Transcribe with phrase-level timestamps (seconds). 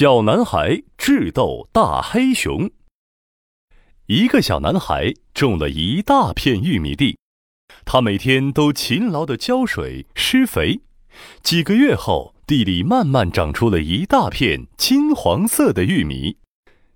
[0.00, 2.70] 小男孩智斗大黑熊。
[4.06, 7.18] 一个小男孩种了一大片玉米地，
[7.84, 10.80] 他每天都勤劳地浇水施肥。
[11.42, 16.38] 几个月后，地里慢慢长出了一大片金黄色的玉米。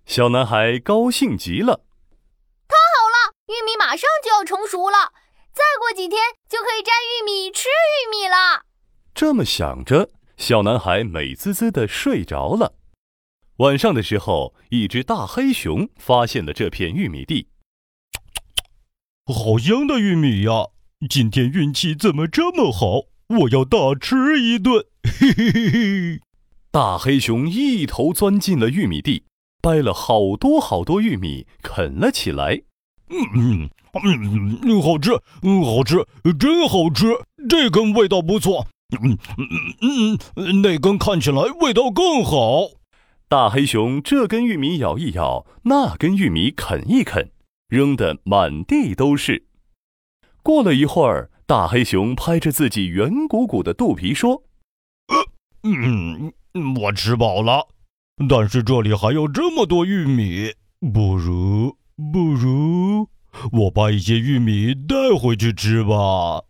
[0.06, 1.84] 小男孩高兴极了，
[2.66, 3.34] 太好了！
[3.48, 5.12] 玉米马上就要成熟了，
[5.52, 6.18] 再过几天
[6.48, 8.64] 就可以摘玉米吃玉米了。
[9.14, 12.72] 这么想着，小男孩美滋滋地睡着了。
[13.58, 17.46] 晚上的时候，一只大黑熊发现了这片玉米地。
[19.26, 20.66] 好香的玉米呀！
[21.08, 23.02] 今天运气怎么这么好？
[23.28, 24.84] 我要大吃一顿！
[25.04, 26.20] 嘿嘿嘿嘿！
[26.72, 29.22] 大黑熊一头钻进了玉米地，
[29.62, 32.60] 掰了好多好多玉米啃了起来。
[33.08, 35.12] 嗯嗯嗯，好吃，
[35.42, 36.04] 嗯好吃，
[36.40, 37.06] 真好吃！
[37.48, 38.66] 这根味道不错。
[39.00, 39.16] 嗯
[39.80, 42.68] 嗯嗯，那根看起来味道更好。
[43.34, 47.32] 大黑熊这根玉米咬一咬，那根玉米啃一啃，
[47.66, 49.48] 扔得满地都是。
[50.40, 54.44] 过了一会儿，大黑熊拍着自己圆鼓鼓的肚皮说
[55.66, 56.32] ：“嗯，
[56.76, 57.66] 我吃饱了，
[58.28, 60.52] 但是这里还有这么多玉米，
[60.92, 61.76] 不如
[62.12, 63.08] 不如
[63.50, 66.44] 我把一些玉米带回去吃吧。”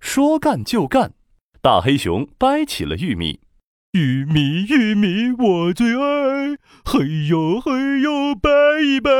[0.00, 1.14] 说干就干，
[1.62, 3.38] 大黑熊掰起了玉米。
[3.92, 6.58] 玉米，玉米，我最爱。
[6.84, 8.50] 嘿呦，嘿呦，掰
[8.82, 9.10] 一掰。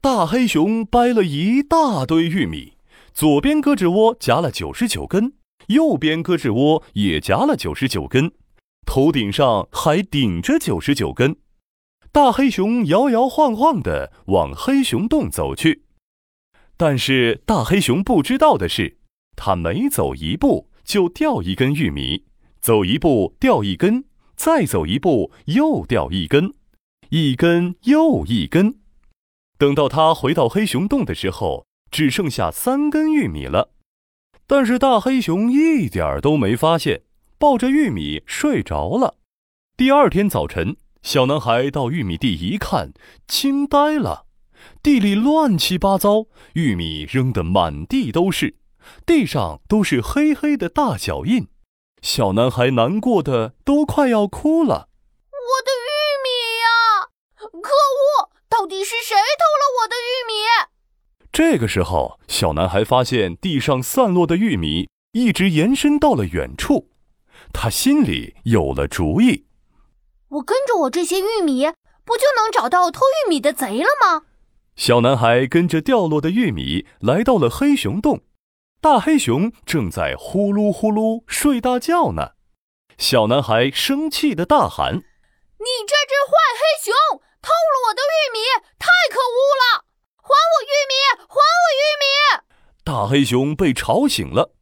[0.00, 2.72] 大黑熊掰了一大堆玉米，
[3.12, 5.34] 左边胳肢窝夹了九十九根，
[5.68, 8.32] 右边胳肢窝也夹了九十九根，
[8.84, 11.36] 头顶上还顶着九十九根。
[12.10, 15.84] 大黑熊摇摇晃晃地往黑熊洞走去，
[16.76, 18.98] 但是大黑熊不知道的是，
[19.36, 22.24] 他每走一步就掉一根玉米。
[22.68, 24.04] 走一步掉一根，
[24.36, 26.52] 再走一步又掉一根，
[27.08, 28.74] 一根又一根。
[29.56, 33.70] 等到他回到黑熊洞的时候，只剩下三根玉米了。
[34.46, 37.00] 但是大黑熊一点儿都没发现，
[37.38, 39.14] 抱着玉米睡着了。
[39.74, 42.92] 第二天早晨，小男孩到玉米地一看，
[43.26, 44.26] 惊呆了：
[44.82, 48.56] 地里乱七八糟，玉米扔得满地都是，
[49.06, 51.48] 地上都是黑黑的大脚印。
[52.02, 54.88] 小男孩难过的都快要哭了。
[55.30, 55.88] 我的玉
[56.24, 56.28] 米
[56.62, 57.08] 呀！
[57.60, 60.32] 可恶，到底是谁偷了我的玉米？
[61.32, 66.90] 这个时候，小男孩发现地上散落的玉米一直延伸到了远处，
[67.52, 69.46] 他心里有了主意。
[70.28, 71.66] 我跟着我这些玉米，
[72.04, 74.22] 不就能找到偷玉米的贼了吗？
[74.76, 78.20] 小男孩跟着掉落的玉米来到了黑熊洞。
[78.80, 82.34] 大黑熊正在呼噜呼噜睡大觉呢，
[82.96, 84.94] 小男孩生气的大喊
[85.58, 86.94] ：“你这只坏黑熊，
[87.42, 88.38] 偷了我的玉米，
[88.78, 89.84] 太可恶了！
[90.22, 90.94] 还我玉米，
[91.26, 92.06] 还我玉米！”
[92.86, 94.54] 大黑熊被吵醒了，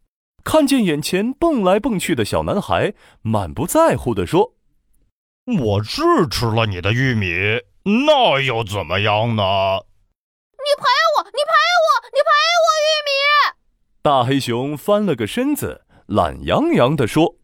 [0.43, 4.55] 看见眼前蹦来蹦去的小男孩，满不在乎地说
[5.61, 6.01] ：“我是
[6.31, 7.61] 吃了你的玉米，
[8.07, 9.43] 那又怎么样呢？”
[10.57, 10.87] 你赔
[11.19, 11.23] 我！
[11.25, 11.53] 你赔
[11.85, 12.09] 我！
[12.15, 12.31] 你赔
[12.65, 13.11] 我玉米！
[14.07, 17.35] 大黑熊翻了个身子，懒洋洋地说：“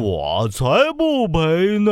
[0.00, 0.64] 我才
[0.96, 1.90] 不赔呢！”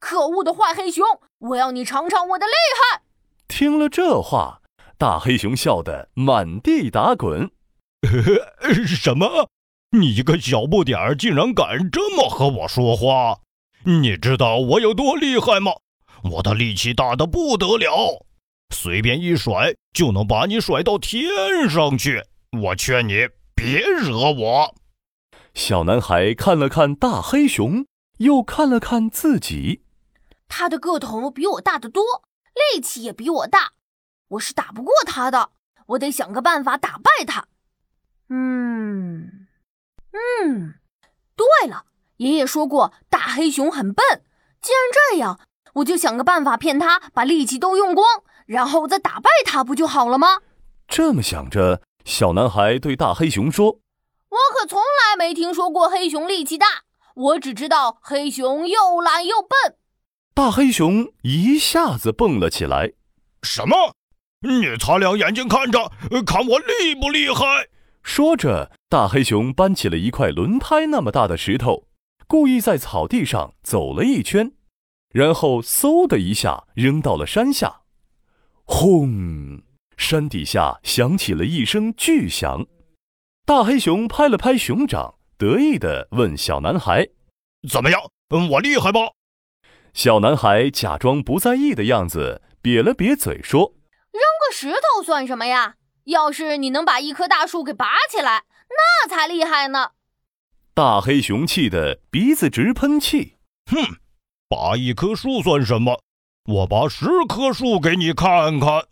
[0.00, 1.04] 可恶的坏黑熊，
[1.40, 3.02] 我要你尝尝我的厉害！
[3.48, 4.62] 听了这话，
[4.96, 7.50] 大黑熊笑得满地打滚。
[8.86, 9.50] 什么？
[9.90, 13.40] 你一个小不点儿，竟然敢这么和我说话？
[13.84, 15.72] 你知道我有多厉害吗？
[16.32, 18.24] 我的力气大的不得了，
[18.74, 21.28] 随便一甩就能把你甩到天
[21.68, 22.24] 上去。
[22.50, 24.74] 我劝你别惹我。
[25.54, 27.86] 小男孩看了看大黑熊，
[28.18, 29.84] 又看了看自己。
[30.48, 32.02] 他的个头比我大得多，
[32.74, 33.72] 力气也比我大，
[34.28, 35.50] 我是打不过他的。
[35.88, 37.46] 我得想个办法打败他。
[38.28, 39.46] 嗯，
[40.12, 40.74] 嗯，
[41.36, 41.84] 对了，
[42.16, 44.22] 爷爷说过大黑熊很笨。
[44.60, 44.80] 既然
[45.12, 45.40] 这样，
[45.74, 48.06] 我就想个办法骗他把力气都用光，
[48.46, 50.40] 然后再打败他，不就好了吗？
[50.86, 51.82] 这么想着。
[52.08, 53.66] 小男孩对大黑熊说
[54.30, 56.84] ：“我可从来没听说过黑熊力气大，
[57.14, 59.76] 我只知道黑熊又懒又笨。”
[60.32, 62.94] 大黑熊一下子蹦了起来
[63.44, 63.94] ：“什么？
[64.40, 65.92] 你擦亮眼睛看着，
[66.24, 67.68] 看我厉不厉害！”
[68.02, 71.88] 说着，大黑熊搬起了一块轮胎那么大的石头，
[72.26, 74.52] 故意在草地上走了一圈，
[75.10, 77.82] 然后嗖的一下扔到了山下，
[78.64, 79.60] 轰！
[79.98, 82.64] 山底下响起了一声巨响，
[83.44, 87.06] 大黑熊拍了拍熊掌，得意地问小男孩
[87.68, 88.00] ：“怎么样？
[88.30, 89.00] 嗯，我厉害吧？
[89.92, 93.74] 小男孩假装不在意的样子，瘪了瘪嘴说
[94.12, 95.74] ：“扔个石头算什么呀？
[96.04, 99.90] 要是你能把一棵大树给拔起来，那才厉害呢！”
[100.72, 103.36] 大黑熊气得鼻子直喷气。
[103.66, 103.96] 哼，
[104.48, 106.00] 拔一棵树算什么？
[106.44, 108.87] 我拔十棵树给你看看。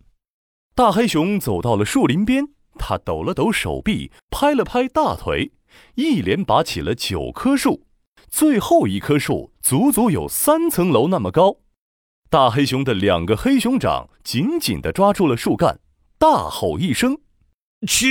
[0.77, 5.53] 大黑熊走到了树林边，他抖了抖手臂，拍了拍大腿，
[5.95, 7.87] 一连拔起了九棵树。
[8.29, 11.61] 最后一棵树足足有三层楼那么高，
[12.29, 15.81] 大黑熊的两个黑熊掌紧紧地抓住了树干，
[16.19, 17.21] 大吼一声
[17.89, 18.07] ：“起！”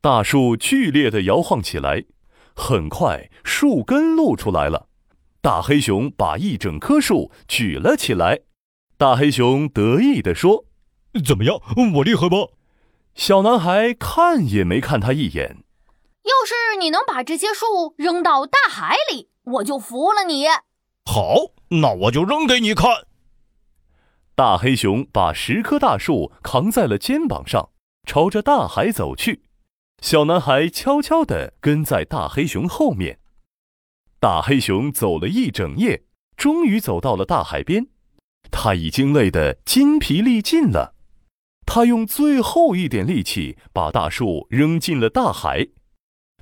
[0.00, 2.02] 大树剧烈地摇晃起来，
[2.54, 4.88] 很快树根露出来了。
[5.42, 8.40] 大黑熊把一整棵树举了起来。
[8.98, 10.64] 大黑熊得意地说
[11.22, 11.60] ：“怎么样，
[11.96, 12.36] 我厉害吧？”
[13.14, 15.64] 小男孩看也没看他一眼。
[16.22, 20.46] 要是你能把这些树扔到大海里，我就服了你。
[21.04, 23.06] 好，那我就扔给你看。
[24.34, 27.70] 大黑熊把十棵大树扛在了肩膀上，
[28.06, 29.42] 朝着大海走去。
[30.00, 33.18] 小男孩悄悄地跟在大黑熊后面。
[34.18, 36.02] 大黑熊走了一整夜，
[36.36, 37.88] 终于走到了大海边。
[38.50, 40.94] 他已经累得筋疲力尽了。
[41.64, 45.68] 他用最后一点力气把大树扔进了大海。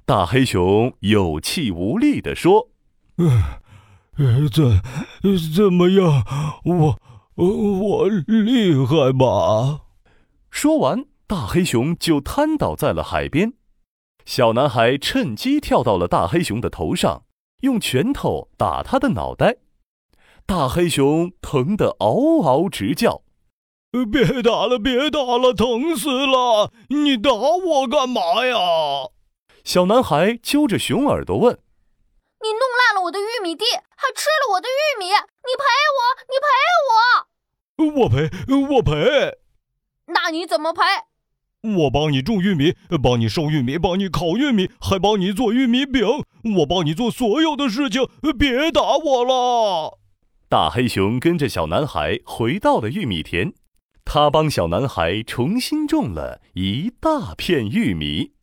[0.05, 2.69] 大黑熊有气无力地说
[3.17, 4.83] ：“呃，怎
[5.55, 6.25] 怎么样？
[6.65, 6.99] 我
[7.37, 9.81] 我厉害吧？”
[10.53, 13.55] 说完，大黑熊就瘫倒在了海边。
[14.27, 17.25] 小男孩趁机跳到了大黑熊的头上，
[17.62, 19.56] 用拳头打他的脑袋。
[20.46, 23.23] 大黑熊疼得嗷嗷直叫
[24.12, 26.70] ：“别打了，别打了，疼死了！
[26.88, 28.56] 你打我干嘛呀？”
[29.64, 31.58] 小男孩揪着熊耳朵问
[32.44, 33.64] ：“你弄烂了我的玉米地，
[33.96, 35.64] 还吃了我的玉米，你赔
[35.96, 36.00] 我！
[36.29, 36.46] 你赔
[36.87, 38.02] 我！
[38.02, 38.31] 我赔！
[38.75, 39.38] 我赔！
[40.06, 40.82] 那你怎么赔？
[41.79, 46.06] 我帮你种玉米，帮你收玉米，帮你烤玉米，还帮你做玉米饼。
[46.58, 48.06] 我帮你做所有的事情，
[48.38, 49.99] 别打我了！”
[50.49, 53.55] 大黑熊跟着小男孩回到了玉米田，
[54.05, 58.33] 他帮小男孩重新种了一大片玉米。